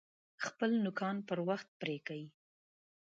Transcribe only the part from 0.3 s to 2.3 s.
خپل نوکان پر وخت پرې کئ!